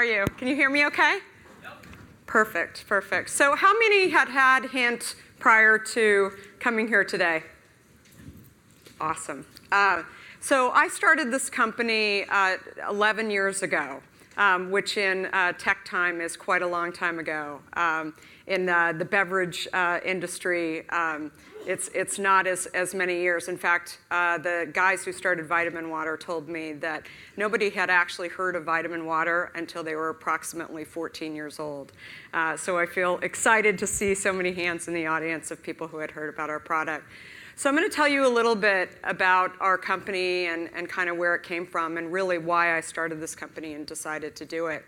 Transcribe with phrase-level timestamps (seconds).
[0.00, 0.24] are you?
[0.38, 1.18] Can you hear me okay?
[2.24, 3.28] Perfect, perfect.
[3.28, 7.42] So, how many had had Hint prior to coming here today?
[8.98, 9.44] Awesome.
[9.70, 10.04] Uh,
[10.40, 12.56] so, I started this company uh,
[12.88, 14.00] 11 years ago,
[14.38, 17.60] um, which in uh, tech time is quite a long time ago.
[17.74, 18.14] Um,
[18.50, 21.30] in uh, the beverage uh, industry, um,
[21.66, 23.46] it's, it's not as, as many years.
[23.46, 28.28] In fact, uh, the guys who started Vitamin Water told me that nobody had actually
[28.28, 31.92] heard of Vitamin Water until they were approximately 14 years old.
[32.34, 35.86] Uh, so I feel excited to see so many hands in the audience of people
[35.86, 37.04] who had heard about our product.
[37.54, 41.08] So I'm going to tell you a little bit about our company and, and kind
[41.08, 44.44] of where it came from and really why I started this company and decided to
[44.44, 44.84] do it.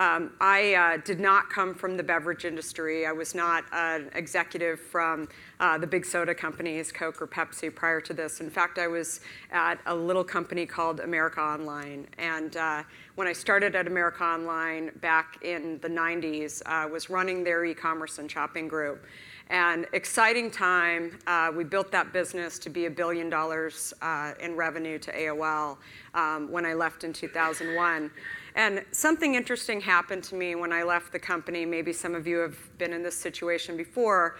[0.00, 3.04] Um, I uh, did not come from the beverage industry.
[3.04, 5.28] I was not an executive from
[5.60, 8.40] uh, the big soda companies, Coke or Pepsi, prior to this.
[8.40, 9.20] In fact, I was
[9.52, 12.06] at a little company called America Online.
[12.16, 12.82] And uh,
[13.16, 17.74] when I started at America Online back in the 90s, I was running their e
[17.74, 19.04] commerce and shopping group.
[19.50, 21.18] And exciting time.
[21.26, 25.76] Uh, we built that business to be a billion dollars uh, in revenue to AOL
[26.14, 28.10] um, when I left in 2001.
[28.54, 31.64] And something interesting happened to me when I left the company.
[31.64, 34.36] Maybe some of you have been in this situation before.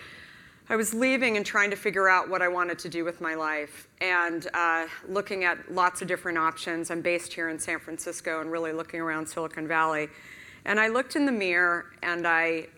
[0.69, 3.35] I was leaving and trying to figure out what I wanted to do with my
[3.35, 6.91] life and uh, looking at lots of different options.
[6.93, 10.09] I'm based here in San Francisco and really looking around Silicon Valley.
[10.65, 12.69] And I looked in the mirror and I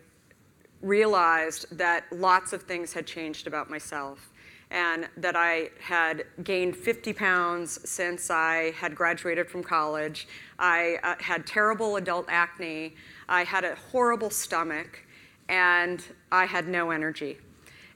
[0.80, 4.31] realized that lots of things had changed about myself
[4.73, 10.27] and that I had gained 50 pounds since I had graduated from college.
[10.59, 12.97] I uh, had terrible adult acne.
[13.28, 15.05] I had a horrible stomach,
[15.48, 17.37] and I had no energy.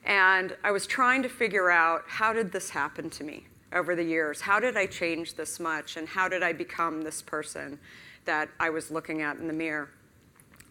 [0.04, 4.04] And I was trying to figure out how did this happen to me over the
[4.04, 4.42] years?
[4.42, 5.96] How did I change this much?
[5.96, 7.78] And how did I become this person
[8.26, 9.88] that I was looking at in the mirror?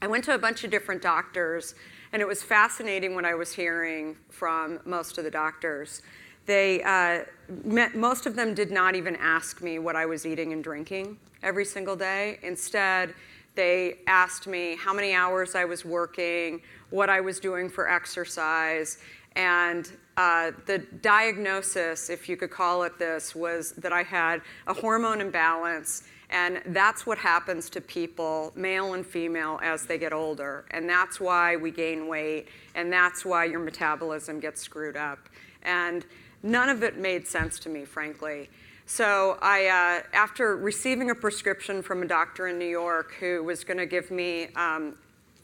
[0.04, 1.74] I went to a bunch of different doctors
[2.16, 6.02] and it was fascinating what I was hearing from most of the doctors.
[6.46, 7.26] They, uh,
[7.66, 11.18] met, most of them did not even ask me what I was eating and drinking
[11.44, 12.40] every single day.
[12.42, 13.14] Instead,
[13.56, 18.98] they asked me how many hours I was working, what I was doing for exercise,
[19.36, 24.74] and uh, the diagnosis, if you could call it this, was that I had a
[24.74, 30.66] hormone imbalance and that's what happens to people, male and female, as they get older.
[30.72, 35.30] And that's why we gain weight, and that's why your metabolism gets screwed up.
[35.64, 36.06] And
[36.44, 38.50] none of it made sense to me, frankly.
[38.88, 43.64] So I, uh, after receiving a prescription from a doctor in New York who was
[43.64, 44.96] going to give me um,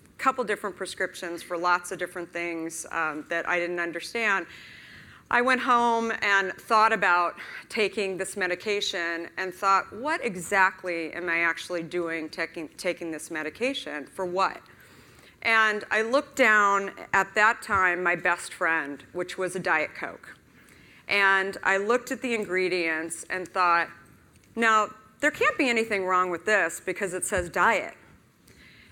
[0.05, 4.45] a couple different prescriptions for lots of different things um, that I didn't understand,
[5.31, 7.35] I went home and thought about
[7.69, 14.07] taking this medication and thought, what exactly am I actually doing taking, taking this medication?
[14.07, 14.59] For what?
[15.41, 20.35] And I looked down at that time my best friend, which was a Diet Coke.
[21.07, 23.87] And I looked at the ingredients and thought,
[24.57, 24.89] now,
[25.21, 27.93] there can't be anything wrong with this because it says diet.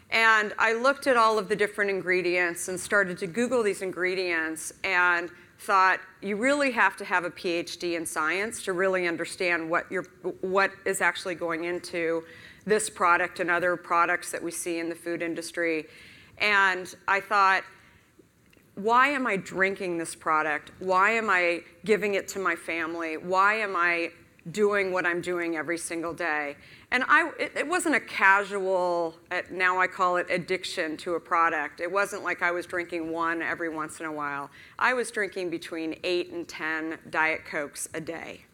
[0.09, 4.71] And I looked at all of the different ingredients and started to Google these ingredients
[4.85, 5.29] and
[5.59, 10.03] thought you really have to have a PhD in science to really understand what, you
[10.39, 12.23] what is actually going into
[12.65, 15.85] this product and other products that we see in the food industry.
[16.37, 17.63] And I thought,
[18.75, 20.71] why am I drinking this product?
[20.79, 23.17] Why am I giving it to my family?
[23.17, 24.11] Why am I
[24.51, 26.55] doing what I'm doing every single day?
[26.91, 31.19] And I, it, it, wasn't a casual, uh, now I call it addiction to a
[31.19, 31.79] product.
[31.79, 34.49] It wasn't like I was drinking one every once in a while.
[34.77, 38.45] I was drinking between eight and 10 Diet Cokes a day.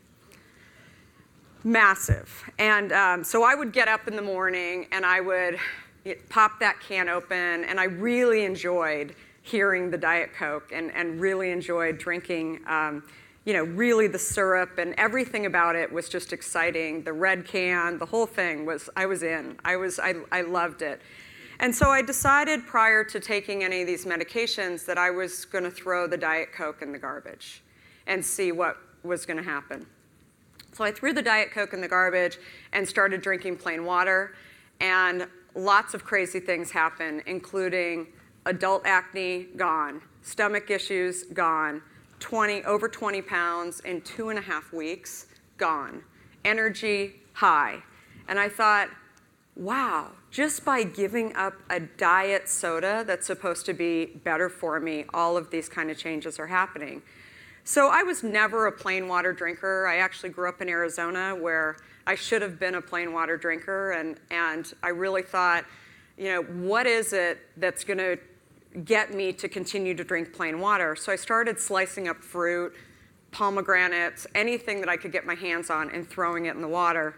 [1.64, 2.44] Massive.
[2.60, 5.58] And um, so I would get up in the morning and I would
[6.30, 11.52] pop that can open, and I really enjoyed hearing the Diet Coke and, and really
[11.52, 12.60] enjoyed drinking.
[12.68, 13.04] Um,
[13.46, 17.04] you know, really the syrup and everything about it was just exciting.
[17.04, 19.58] The red can, the whole thing was, I was in.
[19.64, 21.00] I was, I, I loved it.
[21.60, 25.64] And so I decided prior to taking any of these medications that I was going
[25.64, 27.62] to throw the Diet Coke in the garbage
[28.08, 29.86] and see what was going to happen.
[30.74, 32.38] So I threw the Diet Coke in the garbage
[32.74, 34.36] and started drinking plain water.
[34.82, 38.08] And lots of crazy things happened, including
[38.46, 41.82] adult acne gone, stomach issues gone,
[42.20, 45.28] 20, over 20 pounds in two and a half weeks,
[45.58, 46.04] gone.
[46.44, 47.80] Energy high.
[48.28, 48.90] And I thought,
[49.56, 55.06] wow, just by giving up a diet soda that's supposed to be better for me,
[55.14, 57.02] all of these kind of changes are happening.
[57.64, 59.88] So I was never a plain water drinker.
[59.88, 63.94] I actually grew up in Arizona where I should have been a plain water drinker.
[63.94, 65.66] And, and I really thought,
[66.18, 68.18] you know, what is it that's going to
[68.84, 70.96] get me to continue to drink plain water?
[70.96, 72.74] So I started slicing up fruit,
[73.32, 77.16] pomegranates, anything that I could get my hands on, and throwing it in the water.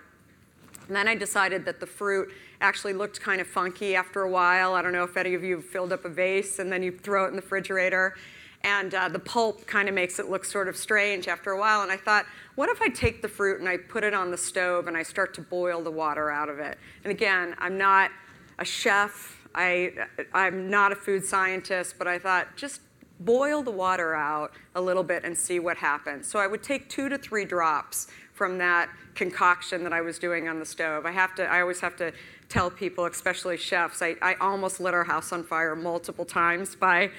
[0.88, 2.32] And then I decided that the fruit
[2.62, 4.74] actually looked kind of funky after a while.
[4.74, 7.26] I don't know if any of you filled up a vase and then you throw
[7.26, 8.16] it in the refrigerator.
[8.64, 11.82] And uh, the pulp kind of makes it look sort of strange after a while.
[11.82, 12.26] And I thought,
[12.56, 15.04] what if I take the fruit and I put it on the stove and I
[15.04, 16.78] start to boil the water out of it?
[17.04, 18.12] And again, I'm not
[18.60, 19.94] a chef, I,
[20.34, 22.82] I'm not a food scientist, but I thought just
[23.20, 26.28] boil the water out a little bit and see what happens.
[26.28, 30.48] So I would take two to three drops from that concoction that I was doing
[30.48, 31.06] on the stove.
[31.08, 32.14] I have to, I always have to
[32.50, 37.10] tell people, especially chefs, I, I almost lit our house on fire multiple times by,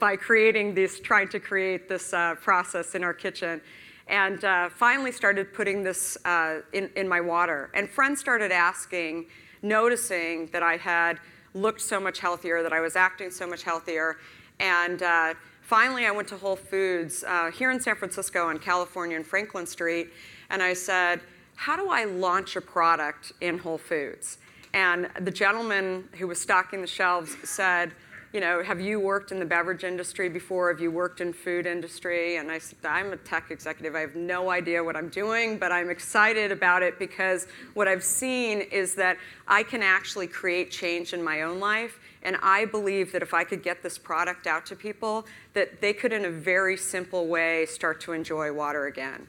[0.00, 3.60] by creating this, trying to create this uh, process in our kitchen.
[4.06, 7.70] And uh, finally started putting this uh, in, in my water.
[7.74, 9.26] And friends started asking,
[9.62, 11.20] noticing that I had
[11.54, 14.18] looked so much healthier, that I was acting so much healthier.
[14.60, 19.16] And uh, finally, I went to Whole Foods uh, here in San Francisco on California
[19.16, 20.12] and Franklin Street,
[20.50, 21.20] and I said,
[21.56, 24.38] How do I launch a product in Whole Foods?
[24.72, 27.92] And the gentleman who was stocking the shelves said,
[28.34, 30.68] you know, have you worked in the beverage industry before?
[30.68, 32.38] Have you worked in food industry?
[32.38, 33.94] And I said, I'm a tech executive.
[33.94, 38.02] I have no idea what I'm doing, but I'm excited about it because what I've
[38.02, 42.00] seen is that I can actually create change in my own life.
[42.24, 45.92] And I believe that if I could get this product out to people, that they
[45.92, 49.28] could, in a very simple way, start to enjoy water again.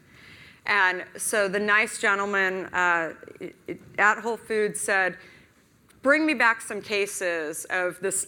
[0.65, 3.13] And so the nice gentleman uh,
[3.99, 5.19] at Whole Foods said,
[6.01, 8.27] bring me back some cases of this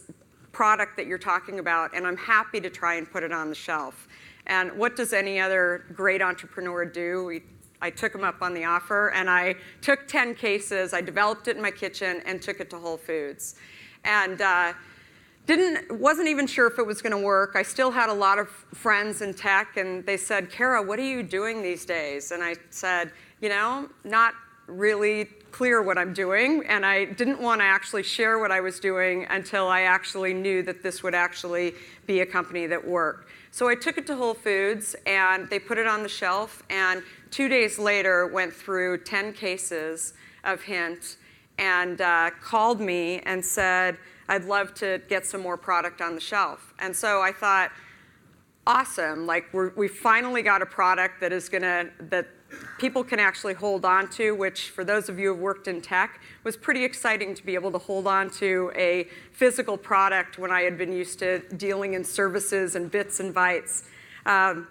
[0.57, 3.53] product that you're talking about, and I'm happy to try and put it on the
[3.53, 4.07] shelf.
[4.47, 7.25] And what does any other great entrepreneur do?
[7.25, 7.43] We,
[7.79, 11.57] I took them up on the offer, and I took 10 cases, I developed it
[11.57, 13.53] in my kitchen, and took it to Whole Foods.
[14.03, 14.73] And uh,
[15.45, 17.51] didn't, wasn't even sure if it was going to work.
[17.53, 21.03] I still had a lot of friends in tech, and they said, Kara, what are
[21.03, 22.31] you doing these days?
[22.31, 23.11] And I said,
[23.41, 24.33] you know, not
[24.67, 28.79] really clear what I'm doing, and I didn't want to actually share what I was
[28.79, 31.73] doing until I actually knew that this would actually
[32.05, 33.29] be a company that worked.
[33.51, 37.01] So I took it to Whole Foods, and they put it on the shelf, and
[37.31, 41.17] two days later went through 10 cases of Hint
[41.57, 43.97] and uh, called me and said,
[44.29, 46.73] I'd love to get some more product on the shelf.
[46.79, 47.71] And so I thought,
[48.67, 52.27] awesome, like we finally got a product that is gonna, that
[52.77, 56.21] people can actually hold on to, which for those of you who've worked in tech,
[56.43, 60.61] was pretty exciting to be able to hold on to a physical product when I
[60.61, 63.83] had been used to dealing in services and bits and bytes.
[64.25, 64.67] Um,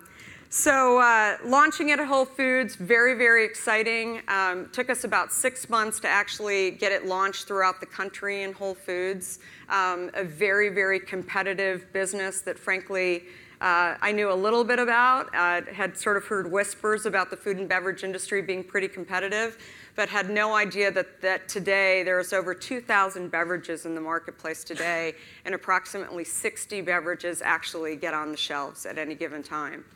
[0.48, 4.22] so uh, launching it at Whole Foods, very, very exciting.
[4.28, 8.52] Um, took us about six months to actually get it launched throughout the country in
[8.52, 9.40] Whole Foods.
[9.68, 13.24] Um, a very, very competitive business that frankly
[13.60, 17.36] uh, I knew a little bit about, uh, had sort of heard whispers about the
[17.36, 19.56] food and beverage industry being pretty competitive,
[19.94, 25.14] but had no idea that, that today there's over 2,000 beverages in the marketplace today,
[25.46, 29.86] and approximately 60 beverages actually get on the shelves at any given time.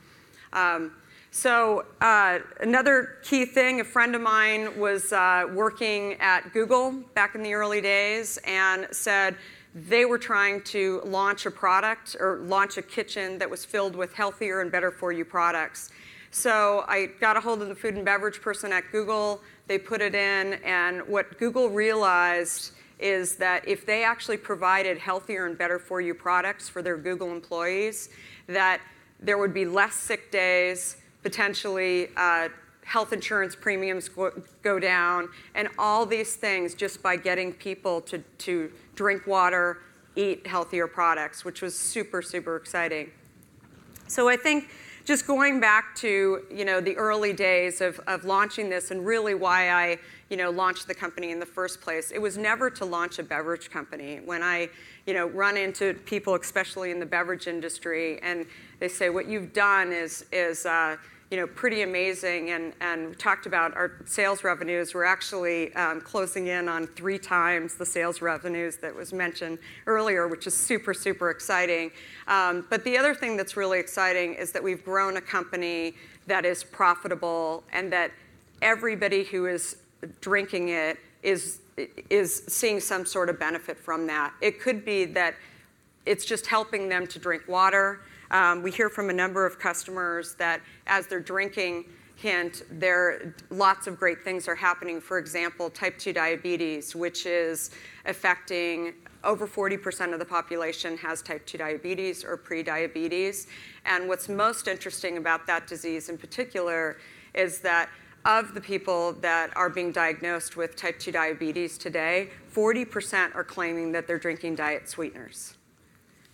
[0.53, 0.93] Um,
[1.31, 7.35] so uh, another key thing, a friend of mine was uh, working at Google back
[7.35, 9.37] in the early days and said,
[9.75, 14.13] they were trying to launch a product or launch a kitchen that was filled with
[14.13, 15.91] healthier and better for you products.
[16.33, 19.41] So I got a hold of the food and beverage person at Google.
[19.69, 25.47] They put it in, and what Google realized is that if they actually provided healthier
[25.47, 28.11] and better for you products for their Google employees,
[28.49, 28.81] that
[29.23, 32.49] there would be less sick days, potentially uh,
[32.85, 38.19] health insurance premiums go, go, down, and all these things just by getting people to,
[38.39, 39.83] to drink water,
[40.17, 43.11] eat healthier products, which was super, super exciting.
[44.09, 44.71] So I think
[45.05, 49.35] just going back to you know the early days of, of launching this and really
[49.35, 49.99] why I
[50.31, 53.23] you know launched the company in the first place, it was never to launch a
[53.23, 54.21] beverage company.
[54.25, 54.71] When I
[55.07, 58.47] you know run into people, especially in the beverage industry, and
[58.79, 60.97] they say what you've done is is uh,
[61.31, 64.95] you know, pretty amazing and, and talked about our sales revenues.
[64.95, 70.27] We're actually um, closing in on three times the sales revenues that was mentioned earlier,
[70.27, 71.93] which is super, super exciting.
[72.27, 75.95] Um, but the other thing that's really exciting is that we've grown a company
[76.27, 78.11] that is profitable and that
[78.61, 79.77] everybody who is
[80.21, 81.61] drinking it is,
[82.09, 84.33] is seeing some sort of benefit from that.
[84.41, 85.35] It could be that
[86.07, 88.01] it's just helping them to drink water.
[88.31, 91.85] Um, we hear from a number of customers that as they're drinking
[92.21, 97.71] hint there lots of great things are happening for example type 2 diabetes which is
[98.05, 98.93] affecting
[99.25, 103.47] over 40% of the population has type 2 diabetes or pre-diabetes
[103.87, 106.99] and what's most interesting about that disease in particular
[107.33, 107.89] is that
[108.25, 113.93] of the people that are being diagnosed with type 2 diabetes today 40% are claiming
[113.93, 115.55] that they're drinking diet sweeteners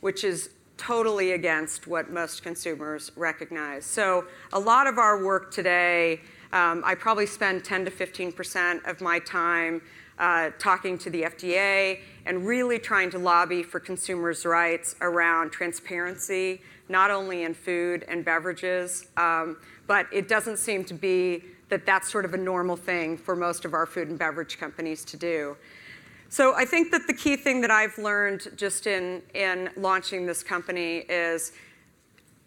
[0.00, 3.84] which is totally against what most consumers recognize.
[3.84, 6.20] So a lot of our work today,
[6.52, 9.82] um, I probably spend 10 to 15 percent of my time
[10.18, 16.62] uh, talking to the FDA and really trying to lobby for consumers' rights around transparency,
[16.88, 22.10] not only in food and beverages, um, but it doesn't seem to be that that's
[22.10, 25.56] sort of a normal thing for most of our food and beverage companies to do.
[26.28, 30.42] So I think that the key thing that I've learned just in, in launching this
[30.42, 31.52] company is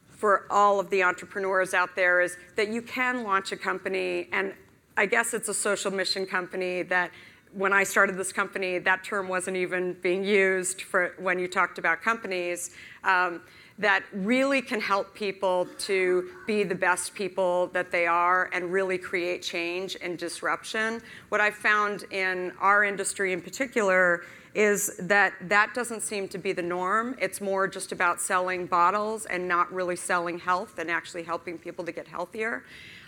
[0.10, 4.54] for all of the entrepreneurs out there is that you can launch a company and
[4.98, 7.12] I guess it's a social mission company that
[7.54, 11.78] when I started this company, that term wasn't even being used for when you talked
[11.80, 12.72] about companies.
[13.04, 13.42] Um,
[13.80, 18.98] that really can help people to be the best people that they are and really
[18.98, 21.02] create change and disruption.
[21.30, 26.52] What I've found in our industry in particular is that that doesn't seem to be
[26.52, 27.16] the norm.
[27.22, 31.86] It's more just about selling bottles and not really selling health and actually helping people
[31.86, 32.66] to get healthier.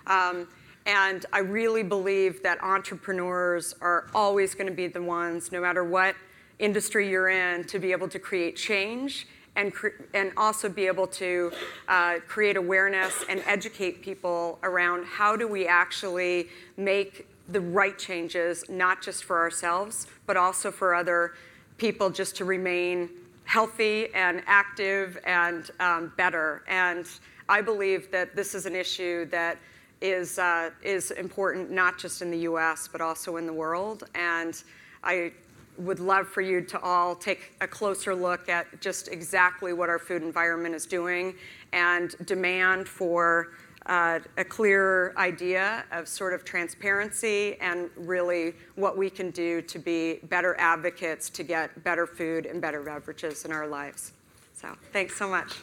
[0.07, 0.47] Um,
[0.85, 5.83] and I really believe that entrepreneurs are always going to be the ones, no matter
[5.83, 6.15] what
[6.59, 9.73] industry you're in, to be able to create change and,
[10.13, 11.51] and also be able to
[11.87, 16.47] uh, create awareness and educate people around how do we actually
[16.77, 21.33] make the right changes, not just for ourselves, but also for other
[21.77, 23.09] people just to remain
[23.43, 26.63] healthy and active and um, better.
[26.67, 27.05] And
[27.49, 29.57] I believe that this is an issue that
[30.01, 34.03] is, uh, is important not just in the US, but also in the world.
[34.15, 34.61] And
[35.03, 35.31] I
[35.77, 39.99] would love for you to all take a closer look at just exactly what our
[39.99, 41.35] food environment is doing
[41.71, 43.49] and demand for
[43.87, 49.79] uh, a clear idea of sort of transparency and really what we can do to
[49.79, 54.13] be better advocates to get better food and better beverages in our lives.
[54.53, 55.55] So, thanks so much.